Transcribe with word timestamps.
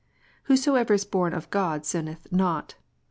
"Whosoever 0.45 0.95
is 0.95 1.05
born 1.05 1.31
of 1.35 1.47
God 1.51 1.85
sinneth 1.85 2.31
not." 2.31 2.73